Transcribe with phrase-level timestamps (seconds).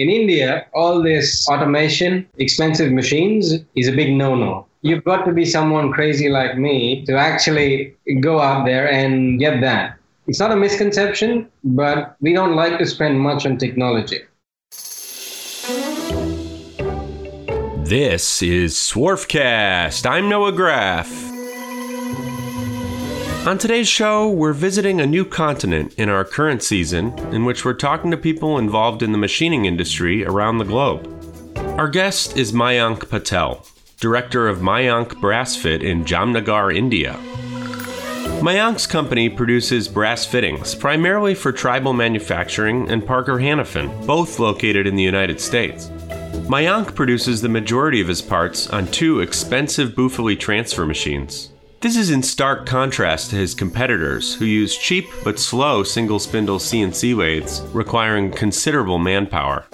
[0.00, 4.66] in India, all this automation, expensive machines is a big no no.
[4.80, 9.60] You've got to be someone crazy like me to actually go out there and get
[9.60, 9.98] that.
[10.26, 14.20] It's not a misconception, but we don't like to spend much on technology.
[17.84, 20.08] This is Swarfcast.
[20.08, 21.39] I'm Noah Graff.
[23.46, 27.72] On today's show, we're visiting a new continent in our current season, in which we're
[27.72, 31.08] talking to people involved in the machining industry around the globe.
[31.78, 33.66] Our guest is Mayank Patel,
[33.98, 37.14] director of Mayank Brass Fit in Jamnagar, India.
[38.42, 44.96] Mayank's company produces brass fittings, primarily for tribal manufacturing and Parker Hannifin, both located in
[44.96, 45.86] the United States.
[46.46, 51.49] Mayank produces the majority of his parts on two expensive Buffoli transfer machines.
[51.80, 56.58] This is in stark contrast to his competitors, who use cheap but slow single spindle
[56.58, 59.64] CNC lathes, requiring considerable manpower.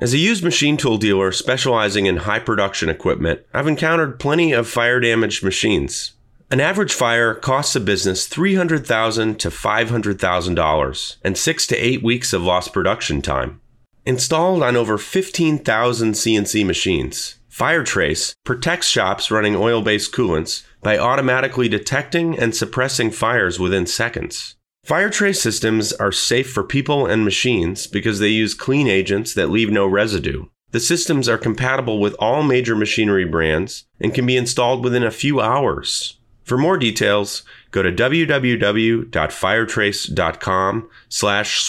[0.00, 4.66] As a used machine tool dealer specializing in high production equipment, I've encountered plenty of
[4.68, 6.14] fire damaged machines.
[6.50, 12.42] An average fire costs a business $300,000 to $500,000 and 6 to 8 weeks of
[12.42, 13.60] lost production time.
[14.04, 21.68] Installed on over 15,000 CNC machines, FireTrace protects shops running oil based coolants by automatically
[21.68, 24.54] detecting and suppressing fires within seconds.
[24.86, 29.72] FireTrace systems are safe for people and machines because they use clean agents that leave
[29.72, 30.44] no residue.
[30.70, 35.10] The systems are compatible with all major machinery brands and can be installed within a
[35.10, 36.16] few hours.
[36.44, 41.68] For more details, go to www.firetrace.com slash.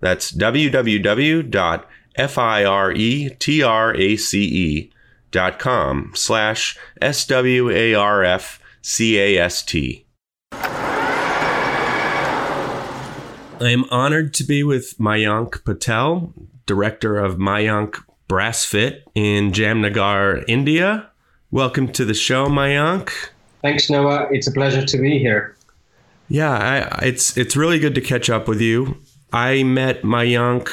[0.00, 1.86] That's www
[2.16, 4.90] F I R E T R A C E
[5.30, 10.06] dot com slash S W A R F C A S T.
[13.58, 16.32] I am honored to be with Mayank Patel,
[16.66, 21.10] director of Mayank Brass Fit in Jamnagar, India.
[21.50, 23.10] Welcome to the show, Mayank.
[23.62, 24.28] Thanks, Noah.
[24.30, 25.56] It's a pleasure to be here.
[26.28, 28.96] Yeah, I, it's it's really good to catch up with you.
[29.32, 30.68] I met Mayank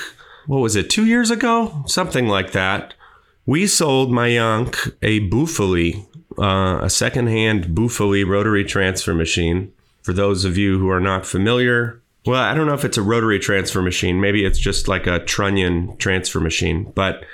[0.48, 1.84] what was it, two years ago?
[1.88, 2.94] Something like that.
[3.46, 6.06] We sold Mayank a Buffoli,
[6.38, 9.74] uh, a secondhand Buffoli rotary transfer machine.
[10.02, 13.02] For those of you who are not familiar, well, I don't know if it's a
[13.02, 14.22] rotary transfer machine.
[14.22, 17.26] Maybe it's just like a trunnion transfer machine, but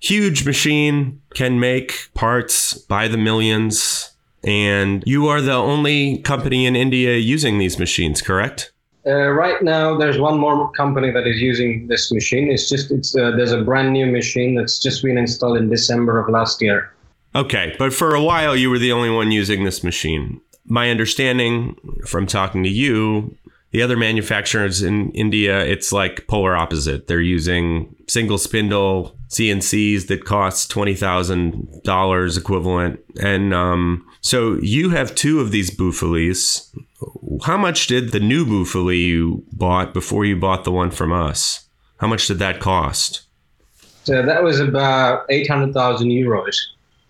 [0.00, 4.10] huge machine can make parts by the millions.
[4.42, 8.73] And you are the only company in India using these machines, correct?
[9.06, 12.50] Uh, right now, there's one more company that is using this machine.
[12.50, 16.18] It's just it's uh, there's a brand new machine that's just been installed in December
[16.18, 16.90] of last year.
[17.34, 20.40] Okay, but for a while, you were the only one using this machine.
[20.66, 21.76] My understanding
[22.06, 23.36] from talking to you,
[23.72, 27.06] the other manufacturers in India, it's like polar opposite.
[27.06, 34.90] They're using single spindle CNCs that cost twenty thousand dollars equivalent, and um, so you
[34.90, 36.72] have two of these Buffolis
[37.44, 41.66] how much did the new Buffoli you bought before you bought the one from us?
[41.98, 43.22] How much did that cost?
[44.04, 46.56] So that was about 800,000 euros.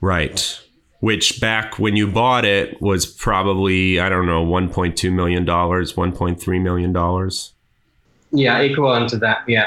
[0.01, 0.61] Right.
[1.01, 7.31] Which back when you bought it was probably, I don't know, $1.2 million, $1.3 million.
[8.31, 9.39] Yeah, equivalent to that.
[9.49, 9.67] Yeah.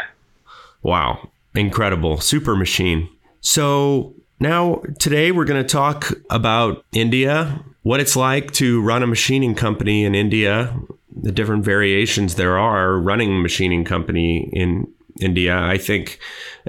[0.82, 1.30] Wow.
[1.54, 2.20] Incredible.
[2.20, 3.10] Super machine.
[3.42, 9.08] So now, today we're going to talk about India what it's like to run a
[9.08, 10.78] machining company in India,
[11.22, 14.86] the different variations there are running a machining company in
[15.22, 15.58] India.
[15.58, 16.20] I think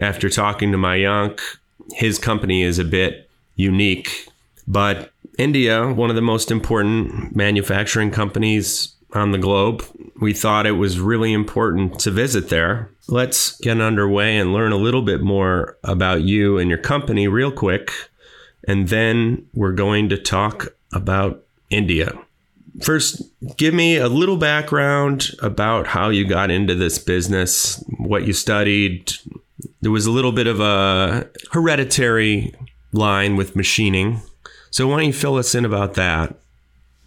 [0.01, 1.41] after talking to Mayank,
[1.91, 4.29] his company is a bit unique,
[4.69, 9.85] but India, one of the most important manufacturing companies on the globe,
[10.21, 12.93] we thought it was really important to visit there.
[13.09, 17.51] Let's get underway and learn a little bit more about you and your company real
[17.51, 17.91] quick.
[18.69, 22.13] And then we're going to talk about India.
[22.83, 23.23] First,
[23.57, 29.11] give me a little background about how you got into this business, what you studied.
[29.81, 32.55] There was a little bit of a hereditary
[32.93, 34.21] line with machining.
[34.71, 36.37] So, why don't you fill us in about that?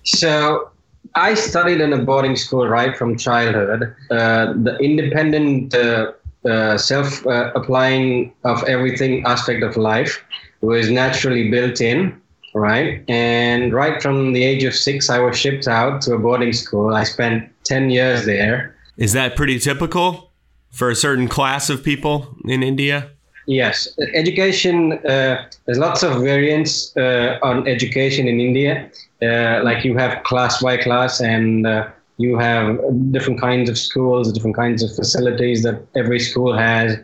[0.03, 0.71] So,
[1.13, 3.95] I studied in a boarding school right from childhood.
[4.09, 10.23] Uh, the independent, uh, uh, self uh, applying of everything aspect of life
[10.61, 12.21] was naturally built in
[12.53, 13.03] right?
[13.07, 16.93] And right from the age of six, I was shipped out to a boarding school.
[16.93, 18.75] I spent 10 years there.
[18.97, 20.31] Is that pretty typical
[20.71, 23.09] for a certain class of people in India?
[23.47, 23.87] Yes.
[24.13, 28.89] Education, uh, there's lots of variants uh, on education in India.
[29.21, 31.87] Uh, like you have class by class, and uh,
[32.17, 32.77] You have
[33.11, 36.97] different kinds of schools, different kinds of facilities that every school has.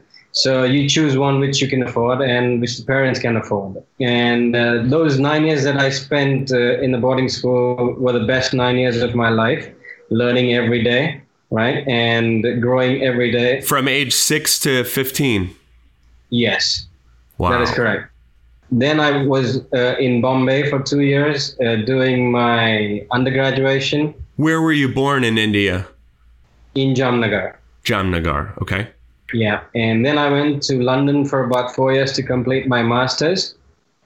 [0.44, 3.82] So you choose one which you can afford and which the parents can afford.
[4.00, 8.26] And uh, those nine years that I spent uh, in the boarding school were the
[8.26, 9.68] best nine years of my life,
[10.12, 13.62] learning every day, right, and growing every day.
[13.62, 15.56] From age six to fifteen.
[16.30, 16.86] Yes,
[17.40, 17.52] Wow.
[17.52, 18.12] that is correct.
[18.70, 24.74] Then I was uh, in Bombay for two years uh, doing my undergraduation Where were
[24.74, 25.88] you born in India?
[26.76, 27.56] in Jamnagar.
[27.84, 28.56] Jamnagar.
[28.62, 28.88] Okay.
[29.34, 33.56] Yeah, and then I went to London for about four years to complete my master's,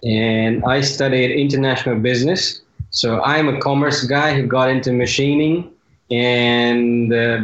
[0.03, 2.61] and I studied international business.
[2.89, 5.71] So I'm a commerce guy who got into machining
[6.09, 7.39] and uh,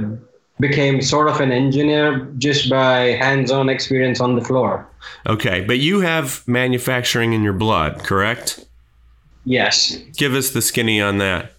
[0.60, 4.88] became sort of an engineer just by hands-on experience on the floor.
[5.26, 5.62] Okay.
[5.62, 8.66] But you have manufacturing in your blood, correct?
[9.46, 9.96] Yes.
[10.18, 11.54] Give us the skinny on that.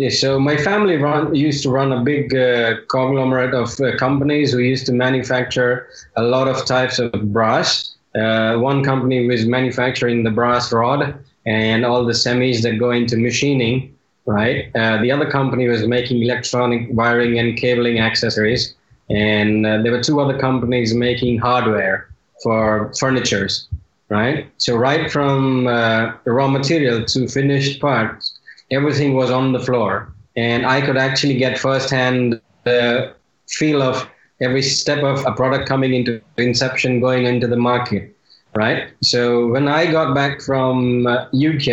[0.00, 4.54] Yeah, so my family run, used to run a big uh, conglomerate of uh, companies
[4.54, 7.96] We used to manufacture a lot of types of brass.
[8.14, 11.14] Uh, one company was manufacturing the brass rod
[11.46, 13.94] and all the semis that go into machining,
[14.26, 14.70] right?
[14.74, 18.74] Uh, the other company was making electronic wiring and cabling accessories.
[19.10, 22.08] And uh, there were two other companies making hardware
[22.42, 23.68] for furnitures,
[24.08, 24.50] right?
[24.56, 28.39] So right from uh, the raw material to finished parts,
[28.70, 30.12] everything was on the floor.
[30.36, 33.12] And i could actually get firsthand the
[33.48, 34.08] feel of
[34.40, 38.16] every step of a product coming into inception going into the market
[38.54, 38.88] right?
[39.02, 41.68] So when i got back from uh, uk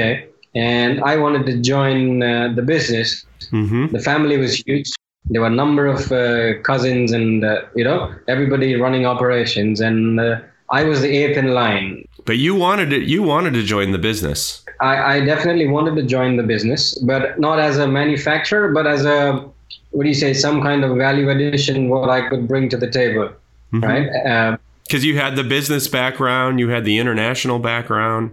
[0.56, 3.94] and i wanted to join uh, the business Mm-hmm.
[3.96, 4.92] the family was huge.
[5.26, 9.80] There were a number of uh, cousins and uh, you know everybody running operations.
[9.80, 10.40] And uh,
[10.70, 12.08] i was the eighth in line.
[12.26, 14.66] But you wanted to you wanted to join the business.
[14.80, 19.06] I, I definitely wanted to join the business, but not as a manufacturer, but as
[19.06, 19.46] a
[19.92, 22.90] what do you say, some kind of value addition, what I could bring to the
[22.90, 23.30] table,
[23.74, 24.08] right?
[24.26, 28.32] Uh, Because you had the business background, you had the international background.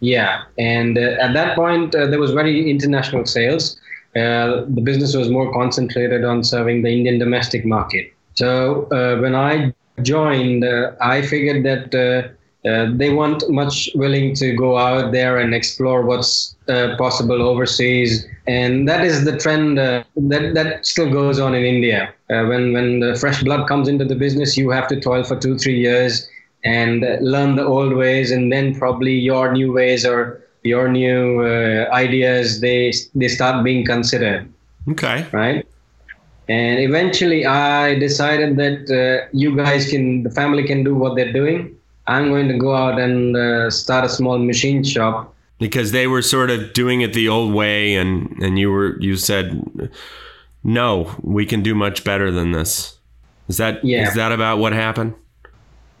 [0.00, 3.78] yeah, and uh, at that point uh, there was very international sales.
[4.14, 8.12] Uh, the business was more concentrated on serving the Indian domestic market.
[8.34, 9.72] So uh, when I
[10.02, 11.94] joined, uh, I figured that.
[12.66, 18.26] Uh, they weren't much willing to go out there and explore what's uh, possible overseas,
[18.46, 22.12] and that is the trend uh, that that still goes on in India.
[22.30, 25.36] Uh, when when the fresh blood comes into the business, you have to toil for
[25.36, 26.28] two three years
[26.64, 31.88] and learn the old ways, and then probably your new ways or your new uh,
[31.92, 34.48] ideas they they start being considered
[34.90, 35.26] Okay.
[35.32, 35.64] right?
[36.48, 41.32] And eventually, I decided that uh, you guys can, the family can do what they're
[41.32, 41.75] doing.
[42.08, 45.34] I'm going to go out and uh, start a small machine shop.
[45.58, 49.16] Because they were sort of doing it the old way and and you were you
[49.16, 49.90] said
[50.62, 52.98] no, we can do much better than this.
[53.48, 54.10] Is that is Yeah.
[54.14, 55.14] that about what happened?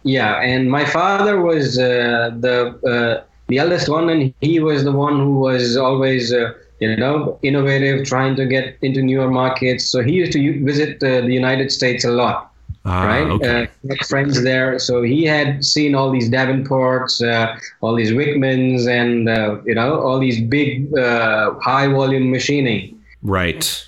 [0.02, 2.56] Yeah, and my father was uh, the
[2.86, 6.32] uh, the eldest one, and he was the one who was always.
[6.32, 9.86] Uh, you know, innovative, trying to get into newer markets.
[9.86, 12.52] So he used to visit uh, the United States a lot.
[12.86, 13.26] Ah, right?
[13.26, 13.68] okay.
[13.90, 19.28] Uh, friends there, so he had seen all these Davenports, uh, all these Wickmans, and
[19.28, 22.98] uh, you know all these big uh, high volume machining.
[23.22, 23.82] right.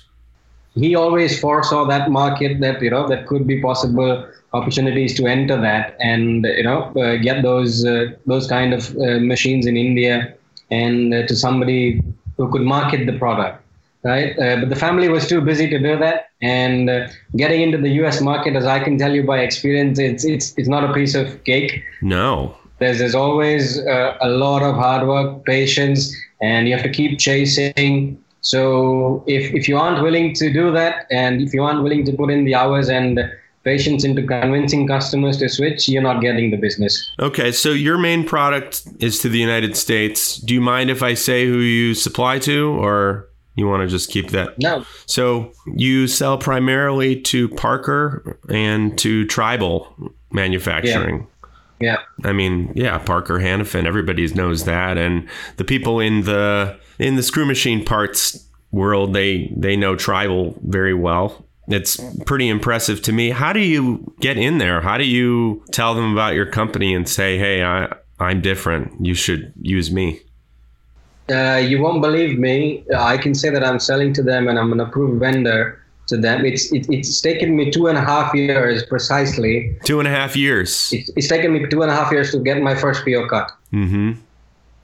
[0.75, 5.59] He always foresaw that market that you know that could be possible opportunities to enter
[5.59, 10.33] that and you know uh, get those uh, those kind of uh, machines in India
[10.71, 12.01] and uh, to somebody
[12.37, 13.63] who could market the product
[14.03, 17.77] right uh, but the family was too busy to do that and uh, getting into
[17.77, 20.93] the US market as I can tell you by experience it's it's it's not a
[20.93, 22.55] piece of cake No.
[22.79, 27.19] there's, there's always uh, a lot of hard work, patience, and you have to keep
[27.19, 28.23] chasing.
[28.41, 32.13] So if, if you aren't willing to do that, and if you aren't willing to
[32.13, 33.19] put in the hours and
[33.65, 37.11] patience into convincing customers to switch, you're not getting the business.
[37.19, 40.37] Okay, so your main product is to the United States.
[40.37, 43.28] Do you mind if I say who you supply to or
[43.59, 44.57] you want to just keep that?
[44.59, 44.85] No.
[45.05, 49.93] So you sell primarily to Parker and to Tribal
[50.31, 51.27] Manufacturing.
[51.79, 51.97] Yeah.
[52.23, 52.29] yeah.
[52.29, 57.23] I mean, yeah, Parker Hannifin, everybody knows that, and the people in the in the
[57.23, 61.45] screw machine parts world, they they know Tribal very well.
[61.67, 63.29] It's pretty impressive to me.
[63.29, 64.81] How do you get in there?
[64.81, 69.05] How do you tell them about your company and say, "Hey, I I'm different.
[69.05, 70.21] You should use me."
[71.31, 72.83] Uh, you won't believe me.
[72.95, 76.45] I can say that I'm selling to them and I'm an approved vendor to them.
[76.45, 79.77] It's it, it's taken me two and a half years precisely.
[79.85, 80.91] Two and a half years.
[80.91, 83.51] It's, it's taken me two and a half years to get my first PO cut.
[83.71, 84.13] Mm-hmm.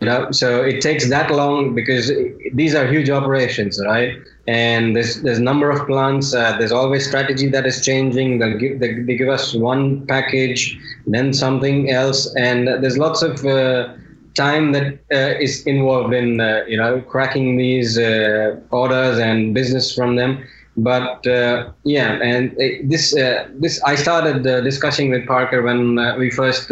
[0.02, 2.12] You know, so it takes that long because
[2.54, 4.14] these are huge operations, right?
[4.46, 6.34] And there's there's a number of plants.
[6.34, 8.40] Uh, there's always strategy that is changing.
[8.40, 13.46] They'll give, they, they give us one package, then something else, and there's lots of
[13.46, 13.94] uh,
[14.36, 19.94] time that uh, is involved in uh, you know cracking these uh, orders and business
[19.96, 20.46] from them.
[20.77, 26.30] But uh, yeah and this uh, this i started uh, discussing with parker when we
[26.30, 26.70] first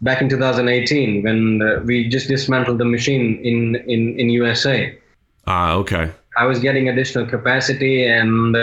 [0.00, 1.40] back in 2018 when
[1.86, 4.98] we just dismantled the machine in in in usa
[5.46, 6.10] ah okay.
[6.36, 8.56] I was getting additional capacity and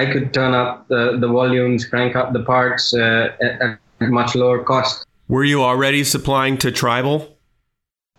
[0.00, 4.64] i could turn up the, the volumes crank up the parts at, at much lower
[4.64, 7.38] cost were you already supplying to Tribal?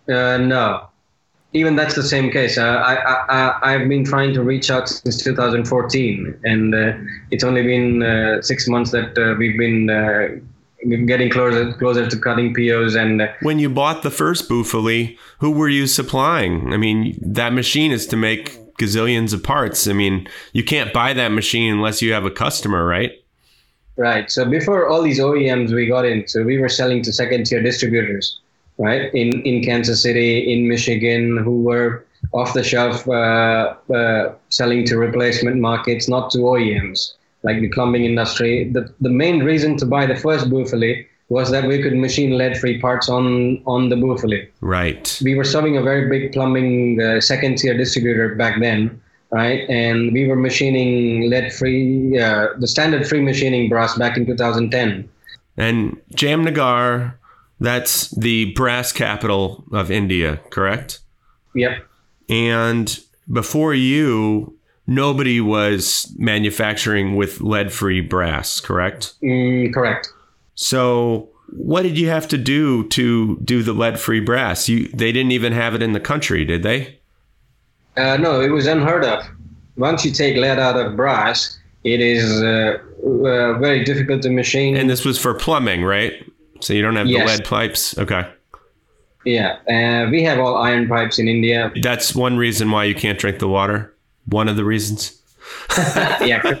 [0.08, 0.88] Uh, no.
[1.54, 2.58] Even that's the same case.
[2.58, 2.94] Uh, I,
[3.28, 6.92] I, I've been trying to reach out since 2014, and uh,
[7.30, 10.28] it's only been uh, six months that uh, we've been uh,
[11.06, 12.94] getting closer closer to cutting POs.
[12.94, 16.72] And when you bought the first Buffoli, who were you supplying?
[16.74, 19.88] I mean, that machine is to make gazillions of parts.
[19.88, 23.12] I mean, you can't buy that machine unless you have a customer, right?
[23.98, 24.30] Right.
[24.30, 28.38] So before all these OEMs we got into, we were selling to second tier distributors,
[28.78, 29.12] right?
[29.12, 34.96] In in Kansas City, in Michigan, who were off the shelf uh, uh, selling to
[34.96, 38.70] replacement markets, not to OEMs like the plumbing industry.
[38.70, 42.80] The the main reason to buy the first Buffoli was that we could machine lead-free
[42.80, 44.48] parts on on the Buffoli.
[44.60, 45.18] Right.
[45.24, 49.00] We were serving a very big plumbing uh, second-tier distributor back then,
[49.30, 49.68] right?
[49.68, 55.08] And we were machining lead free, uh, the standard free machining brass back in 2010.
[55.56, 57.14] And Jamnagar,
[57.60, 61.00] that's the brass capital of India, correct?
[61.54, 61.84] Yep.
[62.28, 62.98] And
[63.30, 64.56] before you,
[64.86, 69.14] nobody was manufacturing with lead free brass, correct?
[69.22, 70.08] Mm, correct.
[70.54, 74.68] So, what did you have to do to do the lead free brass?
[74.68, 76.97] You they didn't even have it in the country, did they?
[77.98, 79.24] Uh, no, it was unheard of.
[79.76, 84.76] Once you take lead out of brass, it is uh, uh, very difficult to machine.
[84.76, 86.12] And this was for plumbing, right?
[86.60, 87.20] So you don't have yes.
[87.20, 87.98] the lead pipes.
[87.98, 88.28] Okay.
[89.24, 91.70] Yeah, uh, we have all iron pipes in India.
[91.82, 93.94] That's one reason why you can't drink the water.
[94.26, 95.20] One of the reasons.
[95.76, 96.60] yeah.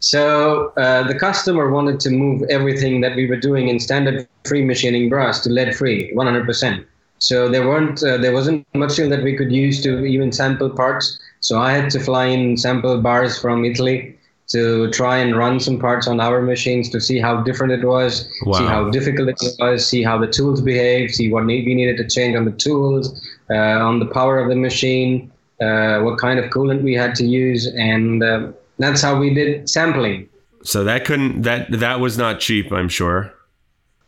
[0.00, 4.64] So uh, the customer wanted to move everything that we were doing in standard free
[4.64, 6.84] machining brass to lead free, 100%.
[7.18, 11.18] So there weren't uh, there wasn't material that we could use to even sample parts.
[11.40, 15.78] So I had to fly in sample bars from Italy to try and run some
[15.78, 18.58] parts on our machines to see how different it was, wow.
[18.58, 22.08] see how difficult it was, see how the tools behave, see what we needed to
[22.08, 23.20] change on the tools,
[23.50, 27.26] uh, on the power of the machine, uh, what kind of coolant we had to
[27.26, 30.28] use, and uh, that's how we did sampling.
[30.62, 33.32] So that couldn't that that was not cheap, I'm sure.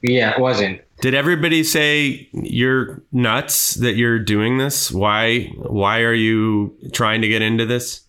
[0.02, 0.80] Yeah, it wasn't.
[1.00, 4.90] Did everybody say you're nuts that you're doing this?
[4.90, 8.02] Why why are you trying to get into this?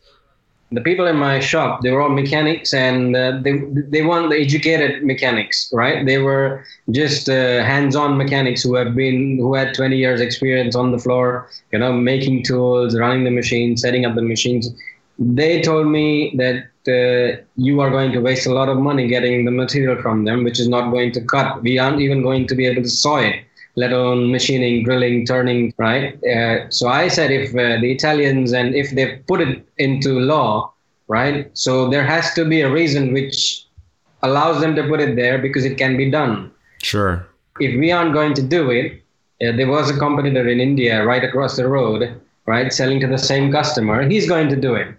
[0.74, 4.39] The people in my shop, they were all mechanics, and uh, they they weren't the
[4.39, 6.05] educated mechanics, right?
[6.05, 10.91] They were just uh, hands-on mechanics who have been who had 20 years experience on
[10.91, 14.69] the floor, you know, making tools, running the machines, setting up the machines.
[15.19, 19.45] They told me that uh, you are going to waste a lot of money getting
[19.45, 21.61] the material from them, which is not going to cut.
[21.61, 23.43] We aren't even going to be able to saw it,
[23.75, 26.21] let alone machining, drilling, turning, right?
[26.23, 30.73] Uh, so I said, if uh, the Italians and if they put it into law,
[31.07, 31.50] right?
[31.57, 33.65] So there has to be a reason which
[34.23, 36.51] allows them to put it there because it can be done.
[36.81, 37.27] Sure.
[37.59, 39.03] If we aren't going to do it,
[39.43, 43.17] uh, there was a competitor in India right across the road, right, selling to the
[43.17, 44.07] same customer.
[44.07, 44.95] He's going to do it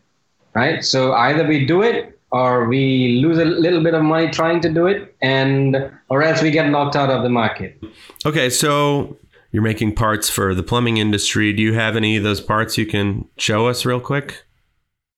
[0.55, 0.85] right?
[0.85, 4.71] So either we do it or we lose a little bit of money trying to
[4.71, 7.83] do it, and or else we get knocked out of the market.
[8.25, 9.17] Okay, so
[9.51, 11.53] you're making parts for the plumbing industry.
[11.53, 14.45] Do you have any of those parts you can show us real quick?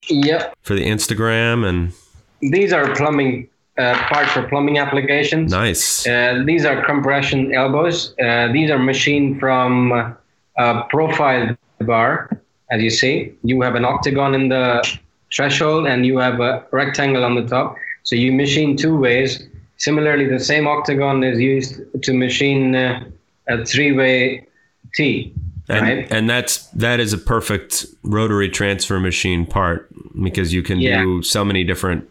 [0.08, 0.54] Yep.
[0.62, 1.92] For the Instagram and
[2.40, 3.48] these are plumbing
[3.78, 5.50] uh, parts for plumbing applications.
[5.50, 6.06] Nice.
[6.06, 8.14] Uh, these are compression elbows.
[8.22, 10.16] Uh, these are machined from
[10.58, 12.30] a profile bar.
[12.70, 14.98] As you see, you have an octagon in the
[15.34, 17.76] threshold and you have a rectangle on the top.
[18.02, 19.42] So you machine two ways.
[19.78, 23.04] Similarly, the same octagon is used to machine uh,
[23.48, 24.46] a three-way
[24.94, 25.34] T.
[25.68, 26.12] And, right?
[26.12, 29.88] and that's that is a perfect rotary transfer machine part
[30.22, 31.00] because you can yeah.
[31.02, 32.08] do so many different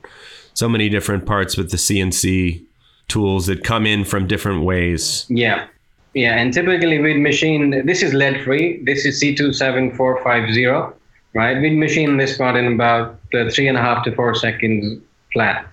[0.55, 2.63] so many different parts with the CNC
[3.07, 5.25] tools that come in from different ways.
[5.29, 5.67] Yeah.
[6.15, 8.83] Yeah, and typically with machine, this is lead free.
[8.83, 10.93] This is C27450
[11.33, 11.59] right?
[11.59, 15.67] We machine this part in about uh, three and a half to four seconds flat.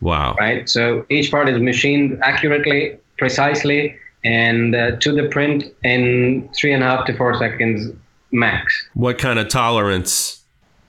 [0.00, 0.34] Wow.
[0.38, 0.68] Right.
[0.68, 6.82] So each part is machined accurately, precisely, and uh, to the print in three and
[6.82, 7.92] a half to four seconds
[8.32, 8.88] max.
[8.94, 10.42] What kind of tolerance?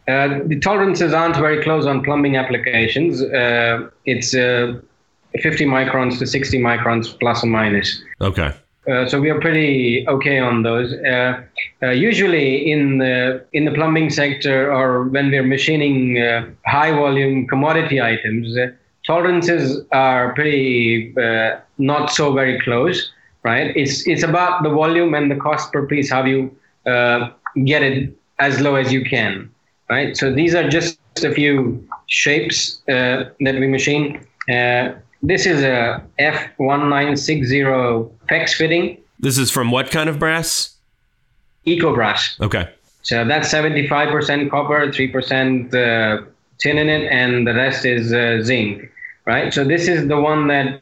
[0.07, 3.21] Uh, the tolerances aren't very close on plumbing applications.
[3.21, 4.79] Uh, it's uh,
[5.41, 8.01] 50 microns to 60 microns plus or minus.
[8.19, 8.53] Okay.
[8.89, 10.93] Uh, so we are pretty okay on those.
[10.93, 11.43] Uh,
[11.83, 17.47] uh, usually in the in the plumbing sector or when we're machining uh, high volume
[17.47, 18.67] commodity items, uh,
[19.05, 21.13] tolerances are pretty
[21.77, 23.11] not so very close,
[23.43, 23.71] right?
[23.75, 26.49] It's it's about the volume and the cost per piece, how you
[27.65, 29.47] get it as low as you can,
[29.91, 30.17] right?
[30.17, 34.25] So these are just a few shapes that we machine.
[35.23, 38.09] This is a F1960
[38.55, 38.97] Fitting.
[39.19, 40.75] This is from what kind of brass?
[41.65, 42.37] Eco brass.
[42.41, 42.69] Okay.
[43.03, 46.25] So that's 75% copper, 3% uh,
[46.59, 48.91] tin in it, and the rest is uh, zinc,
[49.25, 49.53] right?
[49.53, 50.81] So this is the one that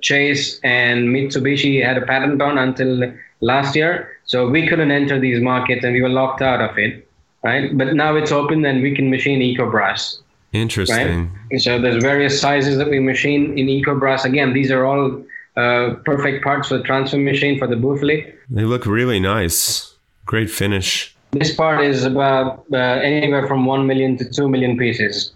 [0.00, 4.16] Chase and Mitsubishi had a patent on until last year.
[4.24, 7.06] So we couldn't enter these markets and we were locked out of it,
[7.42, 7.76] right?
[7.76, 10.20] But now it's open and we can machine eco brass.
[10.52, 11.30] Interesting.
[11.50, 11.60] Right?
[11.60, 14.24] So there's various sizes that we machine in EcoBrass.
[14.24, 15.22] Again, these are all
[15.56, 18.32] uh, perfect parts for the transfer machine for the Buffoli.
[18.48, 19.94] They look really nice.
[20.26, 21.14] Great finish.
[21.32, 25.32] This part is about uh, anywhere from one million to two million pieces,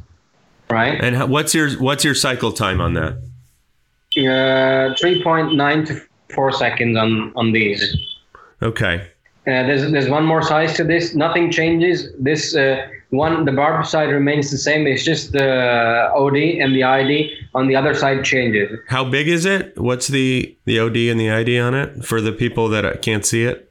[0.68, 1.00] right?
[1.00, 3.18] And what's your what's your cycle time on that?
[4.16, 6.00] Uh, three point nine to
[6.34, 7.96] four seconds on on these.
[8.60, 9.08] Okay.
[9.46, 11.14] Uh, there's there's one more size to this.
[11.14, 12.08] Nothing changes.
[12.18, 14.86] This uh, one the barb side remains the same.
[14.86, 18.78] It's just the od and the id on the other side changes.
[18.88, 19.78] How big is it?
[19.78, 23.44] What's the the od and the id on it for the people that can't see
[23.44, 23.70] it?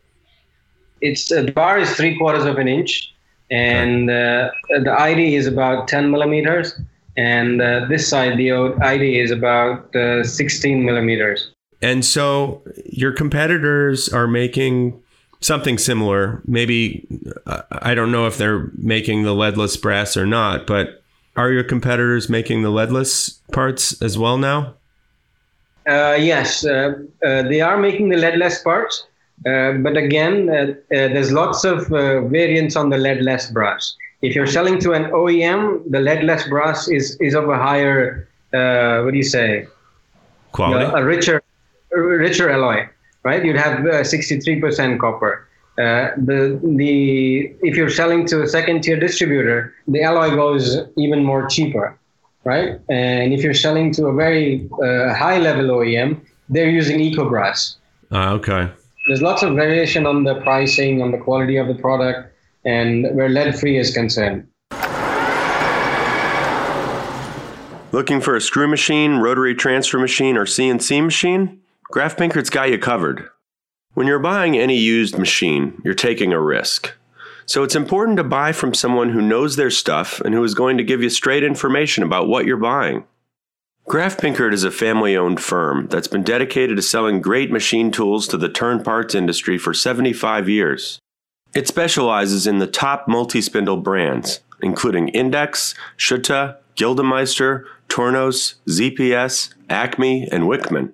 [1.01, 3.13] It's uh, the bar is three quarters of an inch
[3.49, 6.79] and uh, the id is about 10 millimeters
[7.17, 11.51] and uh, this side the id is about uh, 16 millimeters.
[11.81, 15.02] And so your competitors are making
[15.43, 16.41] something similar.
[16.45, 17.05] Maybe
[17.71, 21.03] I don't know if they're making the leadless brass or not, but
[21.35, 24.75] are your competitors making the leadless parts as well now?
[25.87, 26.93] Uh, yes, uh,
[27.25, 29.05] uh, they are making the leadless parts,
[29.45, 33.95] uh, but again, uh, uh, there's lots of variants on the leadless brass.
[34.21, 39.11] If you're selling to an OEM, the leadless brass is is of a higher, what
[39.11, 39.67] do you say,
[40.53, 41.43] quality, a richer,
[41.91, 42.87] richer alloy
[43.23, 43.43] right?
[43.43, 45.47] You'd have uh, 63% copper.
[45.75, 51.23] Uh, the the if you're selling to a second tier distributor, the alloy goes even
[51.25, 51.97] more cheaper,
[52.43, 52.79] right?
[52.89, 57.77] And if you're selling to a very uh, high level OEM, they're using EcoBrass.
[58.11, 58.69] Uh, okay.
[59.07, 62.31] There's lots of variation on the pricing, on the quality of the product,
[62.65, 64.47] and where lead free is concerned.
[67.91, 71.62] Looking for a screw machine, rotary transfer machine, or CNC machine?
[71.91, 73.29] Graff-Pinkert's got you covered.
[73.93, 76.93] When you're buying any used machine, you're taking a risk.
[77.45, 80.77] So it's important to buy from someone who knows their stuff and who is going
[80.77, 83.03] to give you straight information about what you're buying.
[83.85, 88.37] Graff-Pinkert is a family owned firm that's been dedicated to selling great machine tools to
[88.37, 90.99] the turn parts industry for 75 years.
[91.53, 100.27] It specializes in the top multi spindle brands, including Index, Schutte, Gildemeister, Tornos, ZPS, Acme,
[100.31, 100.93] and Wickman.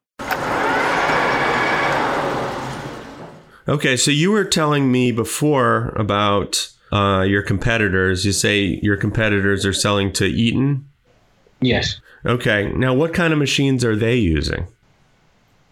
[3.71, 8.25] Okay, so you were telling me before about uh, your competitors.
[8.25, 10.89] You say your competitors are selling to Eaton?
[11.61, 12.01] Yes.
[12.25, 14.67] Okay, now what kind of machines are they using?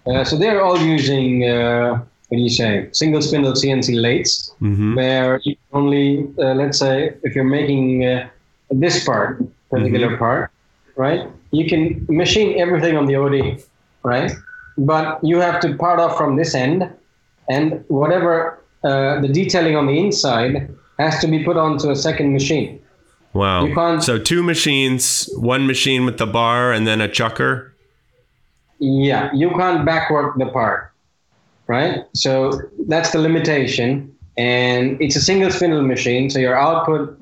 [0.07, 1.95] Uh, so they're all using, uh,
[2.29, 4.95] what do you say, single spindle CNC lathes, mm-hmm.
[4.95, 8.29] where you only, uh, let's say, if you're making uh,
[8.71, 10.19] this part, particular mm-hmm.
[10.19, 10.51] part,
[10.95, 13.62] right, you can machine everything on the OD,
[14.03, 14.31] right?
[14.77, 16.89] But you have to part off from this end
[17.49, 22.33] and whatever uh, the detailing on the inside has to be put onto a second
[22.33, 22.79] machine.
[23.33, 23.99] Wow.
[23.99, 27.75] so two machines, one machine with the bar and then a chucker?
[28.79, 30.91] Yeah, you can't backwork the part,
[31.67, 32.05] right?
[32.13, 32.51] So
[32.88, 34.15] that's the limitation.
[34.38, 37.19] And it's a single spindle machine, so your output,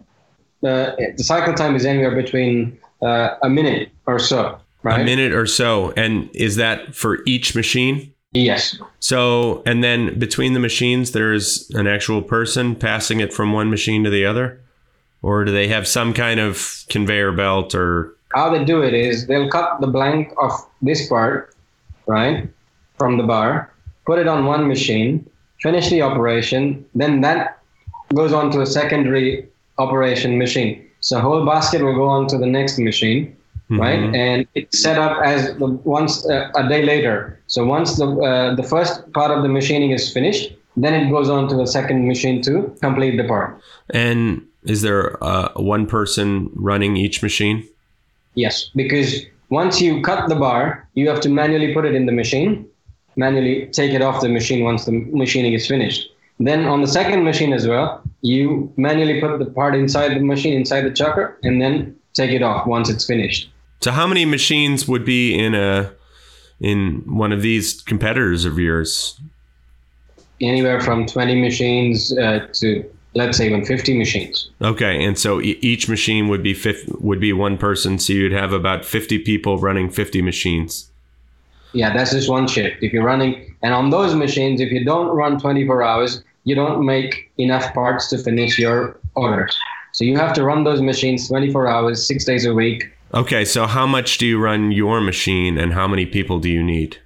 [0.63, 5.01] uh, the cycle time is anywhere between uh, a minute or so, right?
[5.01, 5.93] A minute or so.
[5.97, 8.13] And is that for each machine?
[8.43, 8.77] Yes.
[8.99, 14.03] So, and then between the machines, there's an actual person passing it from one machine
[14.03, 14.59] to the other?
[15.21, 18.13] Or do they have some kind of conveyor belt or?
[18.35, 21.55] How they do it is they'll cut the blank of this part,
[22.05, 22.47] right,
[22.97, 23.73] from the bar,
[24.05, 25.27] put it on one machine,
[25.61, 27.59] finish the operation, then that
[28.13, 29.47] goes on to a secondary
[29.77, 30.87] operation machine.
[30.99, 33.35] So whole basket will go on to the next machine,
[33.69, 33.79] mm-hmm.
[33.79, 34.15] right?
[34.15, 37.39] And it's set up as the once uh, a day later.
[37.47, 41.29] So once the uh, the first part of the machining is finished, then it goes
[41.29, 43.59] on to the second machine to complete the part.
[43.89, 47.67] And is there uh, one person running each machine?
[48.35, 52.11] Yes, because once you cut the bar, you have to manually put it in the
[52.11, 52.67] machine,
[53.15, 56.09] manually take it off the machine once the machining is finished.
[56.39, 60.53] Then on the second machine as well, you manually put the part inside the machine,
[60.53, 63.49] inside the chucker, and then take it off once it's finished.
[63.81, 65.93] So how many machines would be in a
[66.59, 69.19] in one of these competitors of yours?
[70.41, 74.49] Anywhere from 20 machines uh, to let's say even 50 machines.
[74.61, 78.31] Okay, and so e- each machine would be 50, would be one person, so you'd
[78.31, 80.91] have about 50 people running 50 machines.
[81.73, 82.81] Yeah, that's just one shift.
[82.81, 86.85] If you're running, and on those machines, if you don't run 24 hours, you don't
[86.85, 89.57] make enough parts to finish your orders.
[89.91, 92.89] So you have to run those machines 24 hours, six days a week.
[93.13, 96.63] Okay, so how much do you run your machine and how many people do you
[96.63, 96.97] need?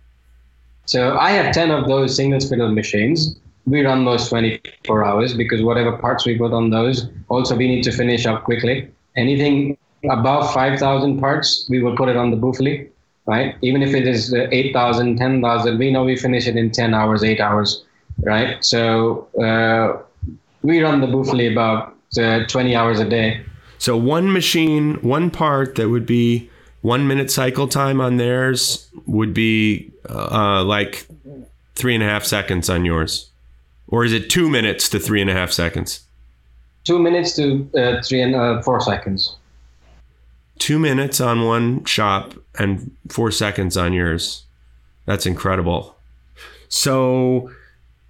[0.85, 3.35] So I have 10 of those single spindle machines.
[3.65, 7.83] We run those 24 hours because whatever parts we put on those, also we need
[7.83, 8.89] to finish up quickly.
[9.15, 9.77] Anything
[10.09, 12.89] above 5,000 parts, we will put it on the Buffoli,
[13.27, 13.55] right?
[13.61, 17.39] Even if it is 8,000, 10,000, we know we finish it in 10 hours, 8
[17.39, 17.85] hours
[18.23, 18.63] right?
[18.63, 20.01] So uh,
[20.61, 23.41] we run the Buffoli about uh, 20 hours a day.
[23.81, 29.33] So one machine, one part that would be one minute cycle time on theirs would
[29.33, 31.07] be uh, like
[31.73, 33.31] three and a half seconds on yours,
[33.87, 36.01] or is it two minutes to three and a half seconds?
[36.83, 39.35] Two minutes to uh, three and uh, four seconds.
[40.59, 44.43] Two minutes on one shop and four seconds on yours.
[45.07, 45.95] That's incredible.
[46.69, 47.49] So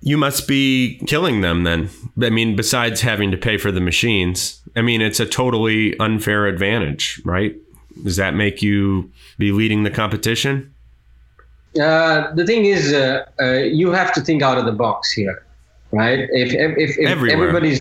[0.01, 1.91] you must be killing them then.
[2.21, 6.45] I mean, besides having to pay for the machines, I mean, it's a totally unfair
[6.45, 7.55] advantage, right?
[8.03, 10.73] Does that make you be leading the competition?
[11.79, 15.45] Uh, the thing is, uh, uh, you have to think out of the box here,
[15.91, 16.27] right?
[16.31, 17.79] If if, if everybody's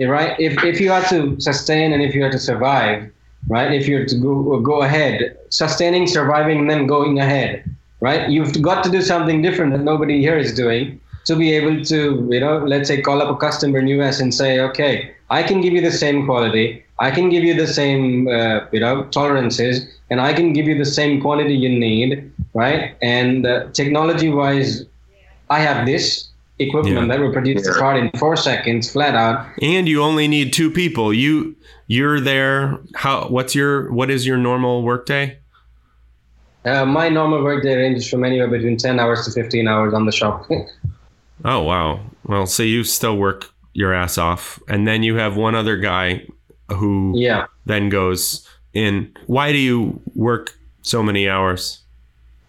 [0.00, 3.10] right, if if you have to sustain and if you are to survive,
[3.48, 3.72] right?
[3.72, 7.64] If you're to go go ahead, sustaining, surviving, and then going ahead,
[8.00, 8.28] right?
[8.28, 12.26] You've got to do something different that nobody here is doing to be able to,
[12.30, 15.60] you know, let's say call up a customer in US and say, okay, I can
[15.60, 19.86] give you the same quality, I can give you the same, uh, you know, tolerances,
[20.08, 22.96] and I can give you the same quantity you need, right?
[23.02, 24.86] And uh, technology-wise,
[25.50, 27.06] I have this equipment yeah.
[27.08, 29.46] that will produce the part in four seconds, flat out.
[29.60, 31.12] And you only need two people.
[31.12, 31.56] You
[31.88, 32.80] you're there.
[32.94, 33.28] How?
[33.28, 35.38] What's your what is your normal workday?
[36.64, 40.12] Uh, my normal workday ranges from anywhere between 10 hours to 15 hours on the
[40.12, 40.50] shop.
[41.44, 42.00] Oh wow.
[42.24, 46.26] Well, so you still work your ass off, and then you have one other guy
[46.68, 49.12] who yeah then goes in.
[49.26, 51.82] Why do you work so many hours?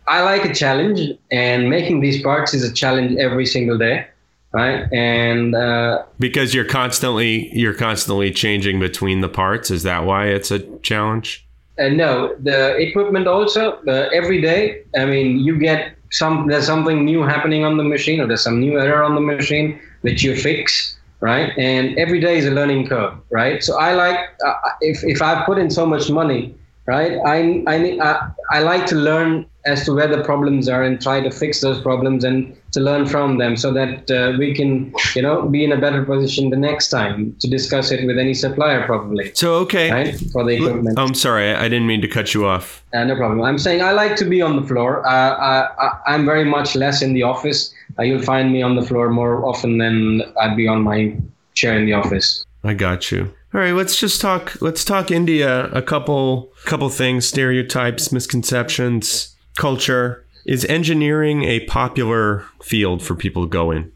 [0.07, 4.07] I like a challenge, and making these parts is a challenge every single day,
[4.53, 4.91] right?
[4.91, 10.49] And uh, because you're constantly you're constantly changing between the parts, is that why it's
[10.49, 11.45] a challenge?
[11.79, 14.83] Uh, no, the equipment also uh, every day.
[14.97, 18.59] I mean, you get some there's something new happening on the machine or there's some
[18.59, 21.51] new error on the machine which you fix right?
[21.57, 23.63] And every day is a learning curve right?
[23.63, 26.55] So i like uh, if, if i put in so much money
[26.87, 31.01] right I, I i i like to learn as to where the problems are and
[31.01, 34.93] try to fix those problems and to learn from them so that uh, we can
[35.15, 38.33] you know be in a better position the next time to discuss it with any
[38.33, 39.31] supplier probably.
[39.33, 39.91] So okay.
[39.91, 40.15] Right?
[40.31, 40.99] For the equipment.
[40.99, 42.83] I'm sorry i didn't mean to cut you off.
[42.93, 43.41] Uh, no problem.
[43.41, 45.05] I'm saying i like to be on the floor.
[45.07, 45.67] Uh,
[46.07, 47.73] I, am very much less in the office.
[47.97, 51.15] Uh, you'll find me on the floor more often than i'd be on my
[51.53, 52.45] chair in the office.
[52.63, 53.33] I got you.
[53.53, 54.61] All right, let's just talk.
[54.61, 55.65] Let's talk India.
[55.71, 60.25] A couple, couple things: stereotypes, misconceptions, culture.
[60.49, 63.91] Is engineering a popular field for people to go in?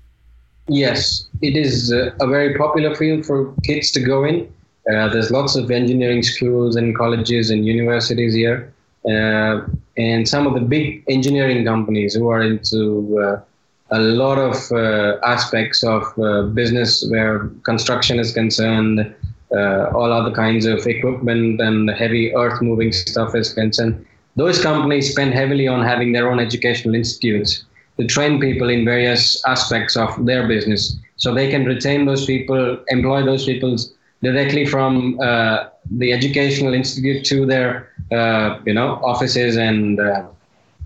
[0.68, 4.54] Yes, it is a very popular field for kids to go in.
[4.88, 8.72] Uh, there's lots of engineering schools and colleges and universities here.
[9.04, 9.62] Uh,
[9.98, 13.42] and some of the big engineering companies who are into uh,
[13.90, 19.12] a lot of uh, aspects of uh, business where construction is concerned,
[19.52, 24.62] uh, all other kinds of equipment and the heavy earth moving stuff is concerned those
[24.62, 27.64] companies spend heavily on having their own educational institutes
[27.98, 32.78] to train people in various aspects of their business so they can retain those people,
[32.90, 33.78] employ those people
[34.22, 40.26] directly from uh, the educational institute to their uh, you know offices and uh,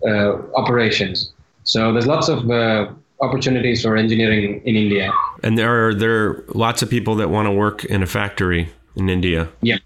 [0.06, 1.32] uh operations.
[1.64, 2.88] So there's lots of uh,
[3.22, 5.12] opportunities for engineering in India.
[5.44, 8.70] And there are there are lots of people that want to work in a factory
[8.96, 9.50] in India.
[9.62, 9.78] Yeah.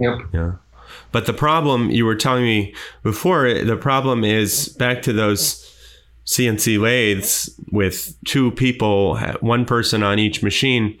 [0.00, 0.18] Yep.
[0.32, 0.52] Yeah.
[1.16, 5.64] But the problem you were telling me before, the problem is back to those
[6.26, 10.98] CNC lathes with two people, one person on each machine.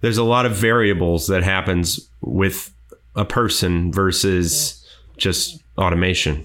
[0.00, 2.74] There's a lot of variables that happens with
[3.14, 4.84] a person versus
[5.18, 6.44] just automation.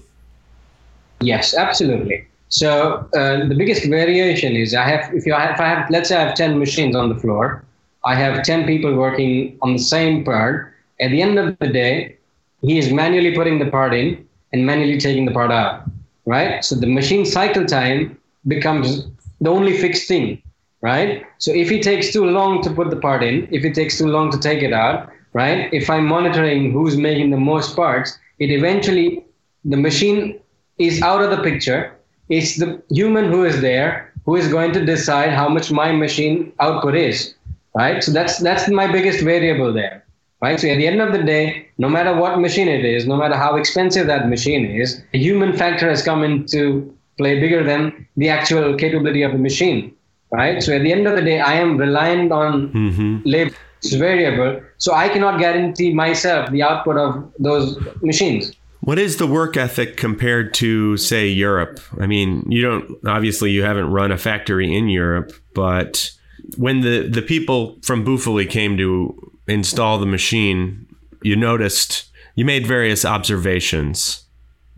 [1.18, 2.24] Yes, absolutely.
[2.48, 6.10] So uh, the biggest variation is I have if you have, if I have let's
[6.10, 7.64] say I have ten machines on the floor,
[8.04, 10.72] I have ten people working on the same part.
[11.00, 12.18] At the end of the day,
[12.64, 15.84] he is manually putting the part in and manually taking the part out,
[16.24, 16.64] right?
[16.64, 19.06] So the machine cycle time becomes
[19.40, 20.42] the only fixed thing,
[20.80, 21.24] right?
[21.38, 24.06] So if it takes too long to put the part in, if it takes too
[24.06, 25.72] long to take it out, right?
[25.72, 29.24] If I'm monitoring who's making the most parts, it eventually
[29.64, 30.40] the machine
[30.78, 31.92] is out of the picture.
[32.28, 36.52] It's the human who is there who is going to decide how much my machine
[36.58, 37.34] output is,
[37.74, 38.02] right?
[38.02, 40.03] So that's that's my biggest variable there
[40.44, 40.60] right?
[40.60, 43.36] So at the end of the day, no matter what machine it is, no matter
[43.44, 48.28] how expensive that machine is, the human factor has come into play bigger than the
[48.28, 49.94] actual capability of the machine,
[50.30, 50.62] right?
[50.62, 53.18] So at the end of the day, I am reliant on mm-hmm.
[53.24, 53.56] labor.
[53.78, 58.52] It's variable, so I cannot guarantee myself the output of those machines.
[58.80, 61.80] What is the work ethic compared to, say, Europe?
[62.00, 66.10] I mean, you don't obviously you haven't run a factory in Europe, but
[66.56, 70.86] when the the people from Buffoli came to install the machine,
[71.22, 74.24] you noticed you made various observations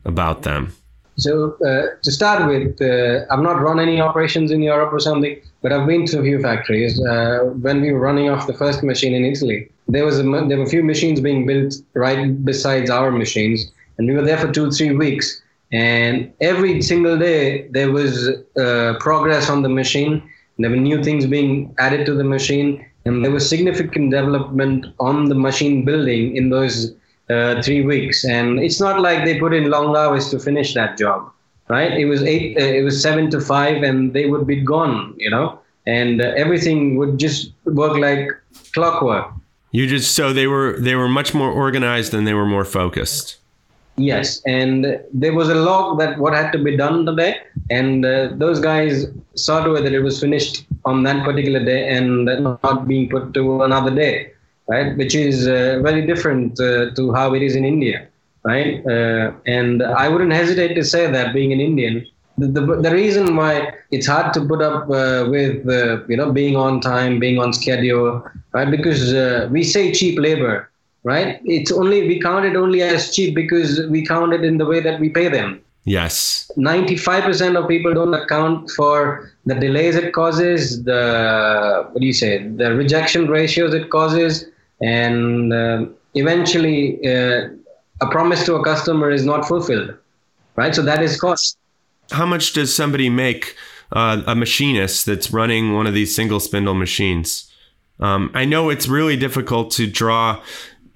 [0.04, 0.72] about them.
[1.18, 5.40] So uh, to start with, uh, I've not run any operations in Europe or something,
[5.62, 7.00] but I've been to a few factories.
[7.00, 10.58] Uh, when we were running off the first machine in Italy, there was a, there
[10.58, 14.52] were a few machines being built right besides our machines, and we were there for
[14.52, 15.40] two three weeks.
[15.72, 20.22] And every single day there was uh, progress on the machine.
[20.58, 25.28] There were new things being added to the machine, and there was significant development on
[25.28, 26.94] the machine building in those
[27.28, 28.24] uh, three weeks.
[28.24, 31.30] And it's not like they put in long hours to finish that job,
[31.68, 31.92] right?
[31.92, 35.30] It was eight, uh, it was seven to five, and they would be gone, you
[35.30, 38.28] know, and uh, everything would just work like
[38.72, 39.30] clockwork.
[39.72, 43.36] You just so they were they were much more organized and they were more focused.
[43.96, 47.36] Yes, and there was a log that what had to be done today,
[47.70, 51.88] and uh, those guys saw to it that it was finished on that particular day
[51.88, 54.28] and not being put to another day,
[54.68, 54.96] right?
[54.96, 58.06] Which is uh, very different uh, to how it is in India,
[58.44, 58.82] right?
[58.86, 62.04] Uh, and I wouldn't hesitate to say that being an Indian,
[62.36, 66.32] the, the, the reason why it's hard to put up uh, with uh, you know
[66.32, 68.70] being on time, being on schedule, right?
[68.70, 69.12] Because
[69.50, 70.68] we say cheap labor
[71.06, 71.40] right?
[71.44, 74.80] It's only we count it only as cheap because we count it in the way
[74.80, 75.62] that we pay them.
[75.84, 76.50] Yes.
[76.58, 82.48] 95% of people don't account for the delays it causes, the what do you say,
[82.48, 84.46] the rejection ratios it causes,
[84.82, 87.50] and uh, eventually uh,
[88.00, 89.94] a promise to a customer is not fulfilled,
[90.56, 90.74] right?
[90.74, 91.56] So that is cost.
[92.10, 93.54] How much does somebody make
[93.92, 97.48] uh, a machinist that's running one of these single spindle machines?
[98.00, 100.42] Um, I know it's really difficult to draw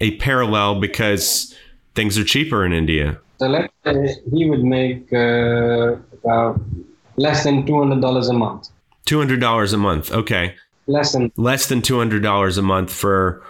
[0.01, 1.55] a parallel because
[1.95, 3.19] things are cheaper in India.
[3.39, 6.61] So let's say he would make uh, about
[7.17, 8.69] less than two hundred dollars a month.
[9.07, 10.13] Two hundred dollars a month.
[10.13, 10.55] Okay.
[10.87, 13.43] Less than less than two hundred dollars a month for,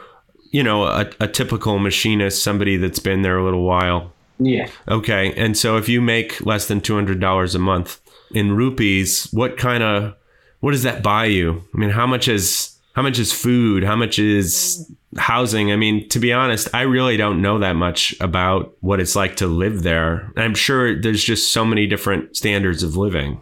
[0.51, 4.13] you know, a, a typical machinist, somebody that's been there a little while.
[4.39, 4.69] Yeah.
[4.89, 5.35] Okay.
[5.35, 8.01] And so if you make less than two hundred dollars a month
[8.33, 10.15] in rupees, what kind of
[10.61, 11.63] what does that buy you?
[11.75, 13.85] I mean, how much is how much is food?
[13.85, 15.73] How much is housing?
[15.73, 19.37] I mean, to be honest, I really don't know that much about what it's like
[19.37, 20.33] to live there.
[20.37, 23.41] I'm sure there's just so many different standards of living.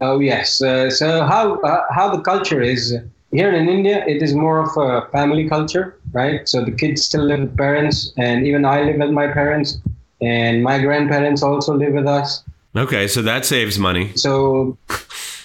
[0.00, 0.60] Oh yes.
[0.60, 2.96] Uh, so how uh, how the culture is
[3.30, 4.04] here in India?
[4.06, 6.48] It is more of a family culture, right?
[6.48, 9.78] So the kids still live with parents, and even I live with my parents,
[10.20, 12.42] and my grandparents also live with us.
[12.76, 14.12] Okay, so that saves money.
[14.16, 14.76] So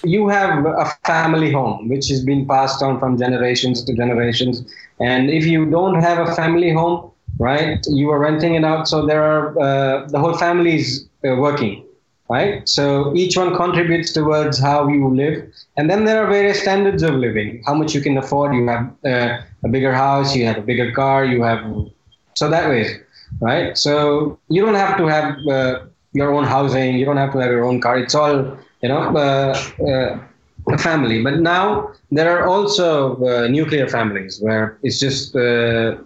[0.04, 4.64] you have a family home which has been passed on from generations to generations.
[5.00, 8.88] And if you don't have a family home right you are renting it out.
[8.88, 11.84] So there are uh, the whole family is uh, working
[12.28, 12.68] right?
[12.68, 15.52] So each one contributes towards how you live.
[15.76, 17.60] And then there are various standards of living.
[17.66, 18.54] How much you can afford.
[18.54, 21.60] You have uh, a bigger house you have a bigger car you have
[22.34, 23.00] so that way
[23.40, 23.76] right?
[23.76, 26.96] So you don't have to have uh, your own housing.
[26.96, 27.98] You don't have to have your own car.
[27.98, 31.22] It's all you know, uh, uh, a family.
[31.22, 35.96] But now there are also uh, nuclear families where it's just uh,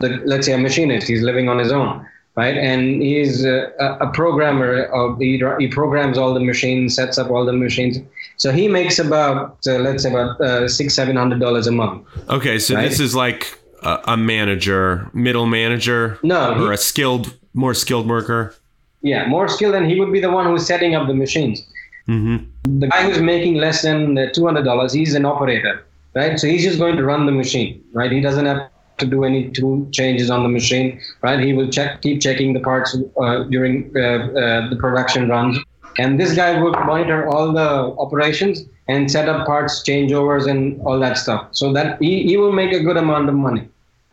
[0.00, 1.06] the, let's say a machinist.
[1.08, 2.56] He's living on his own, right?
[2.56, 4.84] And he's uh, a, a programmer.
[4.84, 7.98] Of, he, he programs all the machines, sets up all the machines.
[8.36, 12.06] So he makes about uh, let's say about uh, six seven hundred dollars a month.
[12.28, 12.88] Okay, so Right.
[12.88, 18.08] this is like a, a manager, middle manager, No, or he- a skilled, more skilled
[18.08, 18.54] worker.
[19.00, 21.62] Yeah, more skilled, and he would be the one who's setting up the machines.
[22.08, 26.38] Hmm The guy who's making less than uh, two hundred dollars, he's an operator, right?
[26.38, 28.12] So he's just going to run the machine, right?
[28.12, 31.40] He doesn't have to do any tool changes on the machine, right?
[31.40, 35.58] He will check, keep checking the parts uh, during uh, uh, the production runs,
[35.98, 37.68] and this guy will monitor all the
[38.06, 41.48] operations and set up parts changeovers and all that stuff.
[41.52, 43.68] So that he, he will make a good amount of money,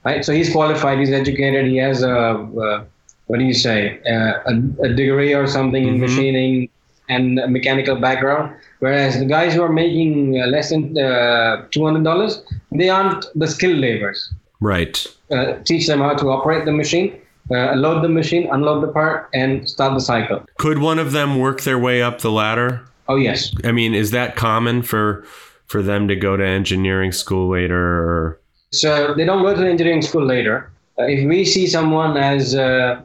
[0.05, 0.23] right?
[0.23, 2.85] So he's qualified, he's educated, he has a, uh
[3.27, 5.99] what do you say, uh, a, a degree or something in Mhm.
[5.99, 6.69] machining
[7.09, 8.55] and a mechanical background.
[8.79, 13.77] Whereas the guys who are making uh, less than uh, $200, they aren't the skilled
[13.77, 14.33] laborers.
[14.61, 15.05] Right.
[15.31, 17.19] Uh, teach them how to operate the machine,
[17.51, 20.45] uh, load the machine, unload the part, and start the cycle.
[20.57, 22.85] Could one of them work their way up the ladder?
[23.07, 23.53] Oh, yes.
[23.63, 25.25] I mean, is that common for
[25.67, 27.77] for them to go to engineering school later?
[27.77, 28.39] Or
[28.71, 30.71] So they don't go to engineering school later.
[30.97, 33.01] Uh, if we see someone as uh,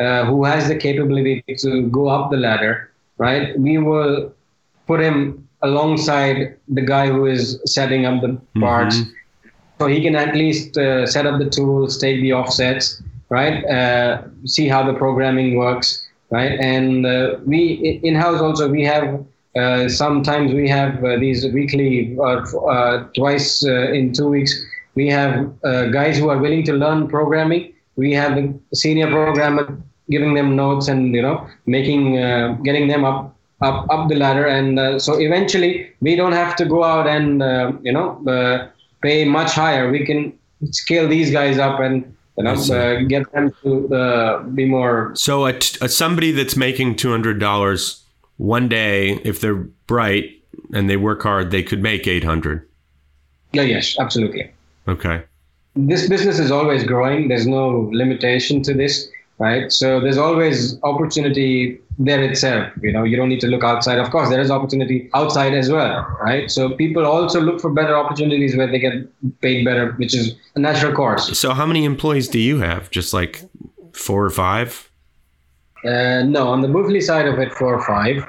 [0.00, 4.32] uh, who has the capability to go up the ladder, right, we will
[4.86, 9.10] put him alongside the guy who is setting up the parts, Mhm.
[9.80, 14.22] so he can at least uh, set up the tools, take the offsets, right, uh,
[14.44, 19.24] see how the programming works, right, and uh, we in house also we have.
[19.56, 22.40] Uh, sometimes we have uh, these weekly, uh,
[22.76, 24.52] uh, twice uh, in two weeks,
[24.96, 25.32] we have
[25.64, 27.72] uh, guys who are willing to learn programming.
[27.96, 29.78] We have a senior programmer
[30.10, 34.46] giving them notes and you know making uh, getting them up up up the ladder.
[34.46, 38.68] And uh, so eventually we don't have to go out and uh, you know uh,
[39.02, 39.90] pay much higher.
[39.90, 40.32] We can
[40.70, 45.12] scale these guys up and you know uh, get them to uh, be more.
[45.14, 48.02] so a, t- a somebody that's making two hundred dollars
[48.36, 49.54] one day, if they're
[49.86, 50.30] bright
[50.72, 52.68] and they work hard, they could make eight hundred.
[53.52, 54.50] Yeah, yes, absolutely.
[54.88, 55.22] Okay.
[55.76, 57.28] this business is always growing.
[57.28, 59.70] There's no limitation to this, right?
[59.72, 62.72] So there's always opportunity there itself.
[62.82, 63.98] You know, you don't need to look outside.
[63.98, 66.50] Of course, there is opportunity outside as well, right?
[66.50, 68.94] So people also look for better opportunities where they get
[69.40, 71.38] paid better, which is a natural course.
[71.38, 72.90] So how many employees do you have?
[72.90, 73.42] Just like
[73.92, 74.90] four or five?
[75.84, 78.24] Uh, no, on the Buffoli side of it, four or five,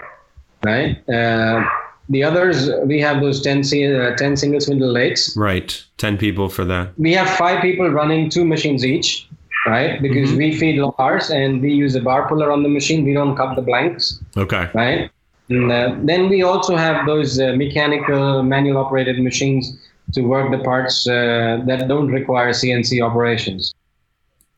[0.64, 0.98] right?
[1.10, 1.64] Uh,
[2.10, 5.34] the others, we have those 10, si- uh, 10 single spindle lathes.
[5.38, 5.82] Right.
[5.98, 6.92] Ten people for that.
[7.00, 9.28] we have five people running two machines each,
[9.66, 10.02] right?
[10.02, 10.38] Because Mhm.
[10.38, 13.04] we feed bars and we use a bar puller on the machine.
[13.06, 14.70] We don't cut the blanks, Okay.
[14.74, 15.10] right?
[15.50, 19.78] And uh, then we also have those uh, mechanical manual operated machines
[20.14, 23.74] to work the parts uh, that don't require CNC operations.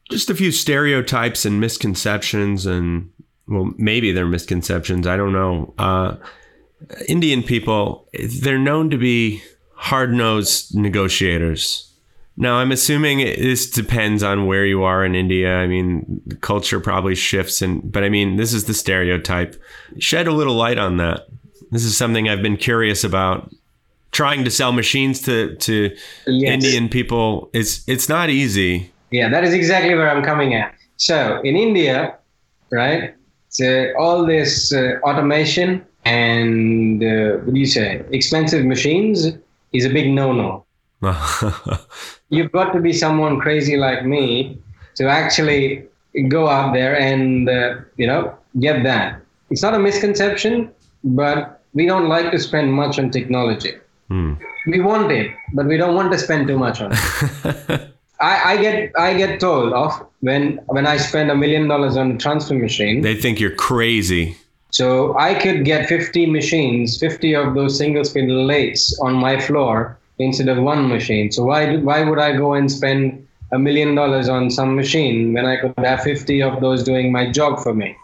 [0.09, 3.09] Just a few stereotypes and misconceptions, and
[3.47, 5.05] well, maybe they're misconceptions.
[5.07, 5.73] I don't know.
[5.77, 6.15] Uh,
[7.09, 8.07] Indian people,
[8.41, 9.41] they're known to be
[9.73, 11.86] hard nosed negotiators.
[12.39, 15.55] Now, I'm assuming it, this depends on where you are in India.
[15.55, 19.55] I mean, culture probably shifts, and but I mean, this is the stereotype.
[19.97, 21.27] Shed a little light on that.
[21.71, 23.51] This is something I've been curious about.
[24.11, 25.95] Trying to sell machines to to
[26.27, 26.53] Yes.
[26.53, 28.91] Indian people, it's it's not easy.
[29.11, 30.75] Yeah, that is exactly where I'm coming at.
[30.97, 32.17] So in India,
[32.71, 33.15] right,
[33.49, 39.27] so all this uh, automation and uh, what do you say, expensive machines
[39.73, 40.65] is a big no-no.
[42.29, 44.59] You've got to be someone crazy like me
[44.95, 45.87] to actually
[46.27, 49.21] go out there and uh, you know get that.
[49.49, 50.71] It's not a misconception,
[51.03, 53.73] but we don't like to spend much on technology.
[54.09, 54.33] Hmm.
[54.65, 57.93] We want it, but we don't want to spend too much on it.
[58.19, 62.11] I, I get I get told off when when I spend a million dollars on
[62.11, 63.01] a transfer machine.
[63.01, 64.37] They think you're crazy.
[64.71, 69.97] So I could get 50 machines, 50 of those single spindle lathes on my floor
[70.19, 71.31] instead of one machine.
[71.31, 75.33] So why do, why would I go and spend a million dollars on some machine
[75.33, 77.95] when I could have 50 of those doing my job for me,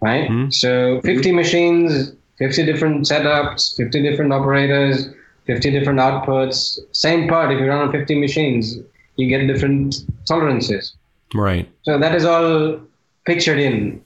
[0.00, 0.28] right?
[0.28, 0.50] Hmm.
[0.50, 5.08] So 50 machines, 50 different setups, 50 different operators,
[5.46, 6.78] 50 different outputs.
[6.92, 7.52] Same part.
[7.52, 8.78] If you run on 50 machines,
[9.16, 10.94] you get different tolerances.
[11.34, 11.68] Right.
[11.82, 12.80] So that is all
[13.24, 14.04] pictured in.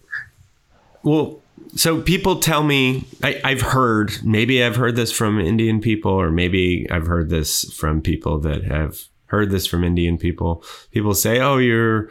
[1.03, 1.41] Well,
[1.77, 6.31] so people tell me, I, I've heard, maybe I've heard this from Indian people, or
[6.31, 10.65] maybe I've heard this from people that have heard this from Indian people.
[10.93, 12.09] People say, "Oh, you're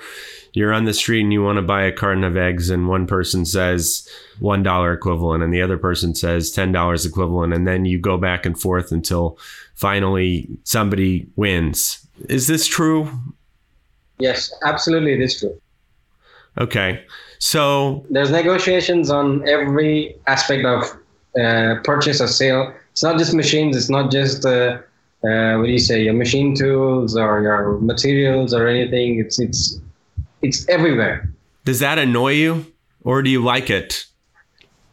[0.53, 3.07] you're on the street and you want to buy a carton of eggs," and one
[3.07, 4.07] person says
[4.39, 8.17] one dollar equivalent, and the other person says ten dollars equivalent, and then you go
[8.17, 9.37] back and forth until
[9.75, 12.05] finally somebody wins.
[12.29, 13.09] Is this true?
[14.19, 15.59] Yes, absolutely, it is true.
[16.57, 17.03] Okay,
[17.39, 20.83] so there's negotiations on every aspect of
[21.39, 22.73] uh, purchase or sale.
[22.91, 23.75] It's not just machines.
[23.75, 24.79] It's not just uh,
[25.25, 29.19] uh, what do you say, your machine tools or your materials or anything.
[29.19, 29.79] It's it's
[30.41, 31.29] it's everywhere.
[31.63, 32.71] Does that annoy you,
[33.03, 34.05] or do you like it?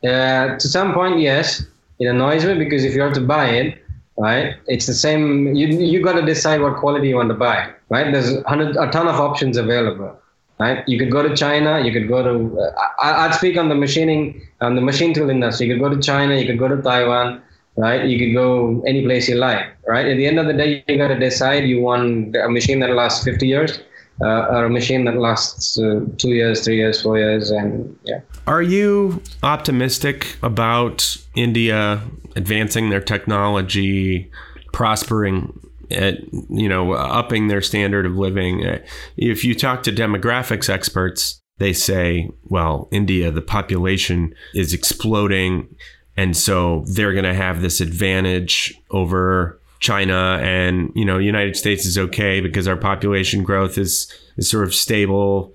[0.02, 1.64] Uh, to some point, yes.
[1.98, 3.84] It annoys me because if you have to buy it,
[4.16, 5.54] right, it's the same.
[5.54, 8.10] You you got to decide what quality you want to buy, right?
[8.10, 10.18] There's a, hundred, a ton of options available.
[10.62, 10.78] Right?
[10.86, 11.80] You could go to China.
[11.86, 12.34] You could go to.
[12.58, 12.70] Uh,
[13.06, 14.22] I, I'd speak on the machining,
[14.60, 15.66] on the machine tool industry.
[15.66, 16.32] You could go to China.
[16.40, 17.42] You could go to Taiwan
[17.76, 18.04] right?
[18.04, 20.06] You could go any place you like, right?
[20.06, 22.90] At the end of the day, you got to decide you want a machine that
[22.90, 23.80] lasts 50 years
[24.20, 28.20] uh, or a machine that lasts uh, two years, three years, four years, and yeah.
[28.46, 32.02] Are you optimistic about India
[32.36, 34.30] advancing their technology,
[34.72, 35.58] prospering?
[35.90, 36.20] At,
[36.50, 38.80] you know, upping their standard of living.
[39.16, 45.68] If you talk to demographics experts, they say, well, India, the population is exploding
[46.16, 50.38] and so they're going to have this advantage over China.
[50.42, 54.74] And you know United States is okay because our population growth is is sort of
[54.74, 55.54] stable.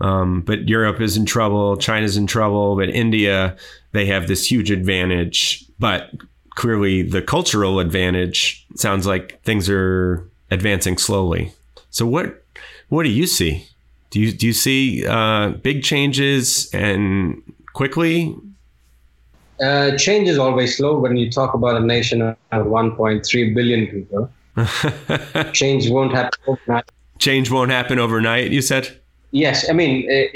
[0.00, 3.56] Um, but Europe is in trouble China's in trouble but India
[3.90, 5.64] they have this huge advantage.
[5.78, 6.10] But
[6.58, 11.52] clearly the cultural advantage sounds like things are advancing slowly
[11.90, 12.42] so what
[12.88, 13.64] what do you see
[14.10, 17.40] do you do you see uh, big changes and
[17.74, 18.34] quickly
[19.60, 24.30] uh, change is always slow when you talk about a nation of 1.3 billion people.
[25.52, 26.84] change won't happen overnight.
[27.18, 29.00] Change won't happen overnight, you said?
[29.32, 29.68] Yes.
[29.68, 30.30] I mean, it,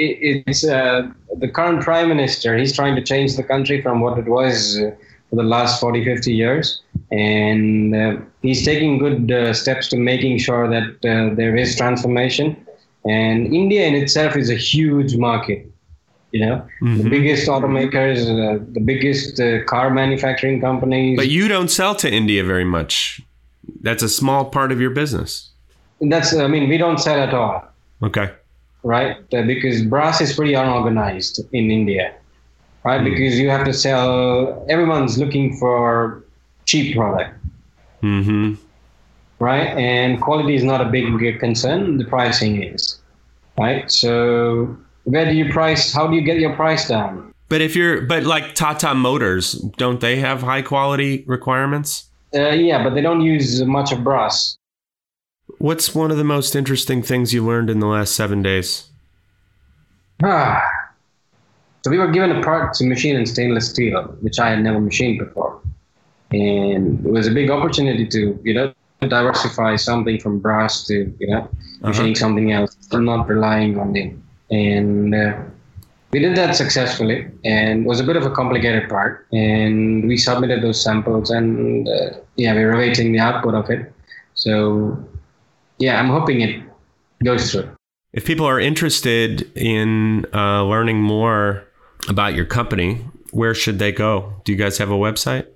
[0.44, 1.08] it's uh,
[1.38, 4.90] the current prime minister, he's trying to change the country from what it was uh,
[5.32, 6.82] for the last 40, 50 years.
[7.10, 12.54] And uh, he's taking good uh, steps to making sure that there is transformation.
[13.06, 15.72] And India in itself is a huge market
[16.32, 16.66] you know?
[16.82, 17.02] Mm-hmm.
[17.02, 21.16] the biggest automakers uh, the biggest uh, car manufacturing companies.
[21.16, 23.20] But you don't sell to india very much.
[23.82, 25.50] That's a small part of your business.
[26.00, 27.64] That's i mean we don't sell at all.
[28.02, 28.30] Okay.
[28.82, 29.16] Right?
[29.32, 32.14] Uh, because brass is pretty unorganized in india
[32.84, 36.24] right mm because you have to sell everyone's looking for
[36.64, 37.32] cheap product
[38.02, 38.54] mm-hmm.
[39.38, 43.00] right and quality is not a big concern the pricing is
[43.58, 45.92] right so where do you price?
[45.92, 47.32] How do you get your price down?
[47.48, 52.08] But if you're, but like Tata Motors, don't they have high quality requirements?
[52.34, 54.56] Uh, yeah, but they don't use much of brass.
[55.58, 58.88] What's one of the most interesting things you learned in the last seven days?
[60.22, 60.62] Ah.
[61.82, 64.80] So we were given a part to machine in stainless steel, which I had never
[64.80, 65.60] machined before.
[66.30, 71.26] And it was a big opportunity to, you know, diversify something from brass to, you
[71.26, 71.88] know, uh-huh.
[71.88, 74.14] machining something else, and not relying on the
[74.52, 75.34] and uh,
[76.12, 80.16] we did that successfully and it was a bit of a complicated part and we
[80.16, 83.92] submitted those samples and uh, yeah we are awaiting the output of it
[84.34, 84.96] so
[85.78, 86.62] yeah i'm hoping it
[87.24, 87.68] goes through
[88.12, 91.64] if people are interested in uh, learning more
[92.08, 95.46] about your company where should they go do you guys have a website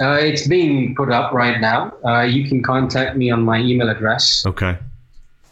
[0.00, 3.88] uh, it's being put up right now uh, you can contact me on my email
[3.88, 4.78] address okay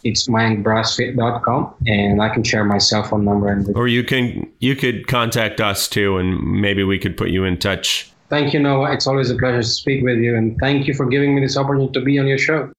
[0.03, 3.49] it's mayankbrassfit.com and I can share my cell phone number.
[3.49, 7.43] And or you can you could contact us too, and maybe we could put you
[7.43, 8.11] in touch.
[8.29, 8.93] Thank you, Noah.
[8.93, 11.57] It's always a pleasure to speak with you, and thank you for giving me this
[11.57, 12.71] opportunity to be on your show.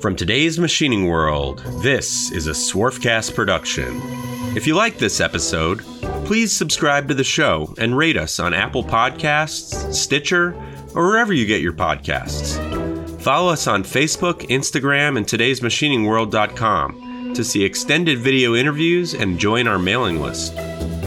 [0.00, 4.00] From today's machining world, this is a Swarfcast production.
[4.56, 5.80] If you like this episode,
[6.24, 10.54] please subscribe to the show and rate us on Apple Podcasts, Stitcher,
[10.94, 12.56] or wherever you get your podcasts.
[13.20, 19.78] Follow us on Facebook, Instagram, and today'smachiningworld.com to see extended video interviews and join our
[19.78, 20.56] mailing list.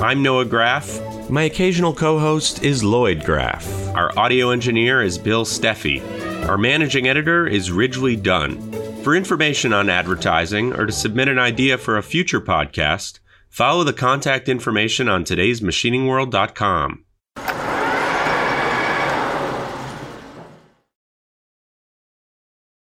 [0.04, 1.00] I'm Noah Graff.
[1.32, 3.88] My occasional co host is Lloyd Graff.
[3.96, 6.48] Our audio engineer is Bill Steffi.
[6.48, 8.72] Our managing editor is Ridgely Dunn.
[9.04, 13.91] For information on advertising or to submit an idea for a future podcast, follow the
[13.91, 17.03] contact information on today'smachiningworld.com.